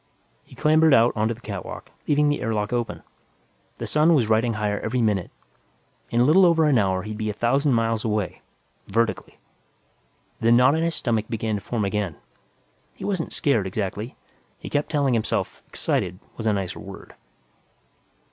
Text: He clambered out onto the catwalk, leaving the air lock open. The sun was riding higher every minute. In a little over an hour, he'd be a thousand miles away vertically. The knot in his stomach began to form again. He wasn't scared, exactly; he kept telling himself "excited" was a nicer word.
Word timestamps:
He 0.43 0.55
clambered 0.55 0.95
out 0.95 1.13
onto 1.15 1.35
the 1.35 1.41
catwalk, 1.41 1.91
leaving 2.07 2.27
the 2.27 2.41
air 2.41 2.55
lock 2.55 2.73
open. 2.73 3.03
The 3.77 3.85
sun 3.85 4.15
was 4.15 4.27
riding 4.29 4.53
higher 4.53 4.79
every 4.79 4.99
minute. 4.99 5.29
In 6.09 6.19
a 6.21 6.23
little 6.23 6.43
over 6.43 6.65
an 6.65 6.79
hour, 6.79 7.03
he'd 7.03 7.19
be 7.19 7.29
a 7.29 7.33
thousand 7.33 7.73
miles 7.75 8.03
away 8.03 8.41
vertically. 8.87 9.37
The 10.39 10.51
knot 10.51 10.73
in 10.73 10.83
his 10.83 10.95
stomach 10.95 11.25
began 11.29 11.53
to 11.53 11.61
form 11.61 11.85
again. 11.85 12.15
He 12.95 13.05
wasn't 13.05 13.31
scared, 13.31 13.67
exactly; 13.67 14.15
he 14.57 14.71
kept 14.71 14.89
telling 14.89 15.13
himself 15.13 15.61
"excited" 15.67 16.17
was 16.35 16.47
a 16.47 16.53
nicer 16.53 16.79
word. 16.79 17.13